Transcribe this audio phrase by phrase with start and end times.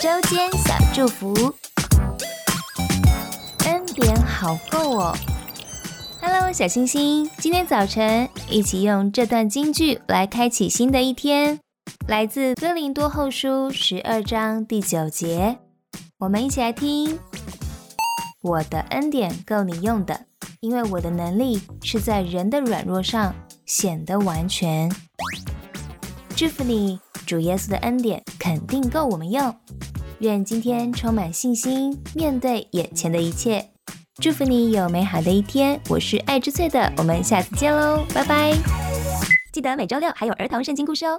[0.00, 1.34] 周间小祝福，
[3.66, 5.14] 恩典好够哦
[6.22, 11.60] ！Hello，小星星，今天早晨一起用这段金句来开启新的一天，
[12.08, 15.58] 来自哥林多后书十二章第九节，
[16.20, 17.18] 我们一起来听：
[18.40, 20.18] 我的恩典够你用的，
[20.60, 23.34] 因为我的能力是在人的软弱上
[23.66, 24.90] 显得完全。
[26.34, 29.54] 祝福你，主耶稣的恩典肯定够我们用。
[30.20, 33.70] 愿今天充满信心，面对眼前的一切。
[34.20, 35.80] 祝福你有美好的一天。
[35.88, 38.54] 我是爱之翠的，我们下次见喽，拜拜。
[39.50, 41.18] 记得每周六还有儿童圣经故事哦。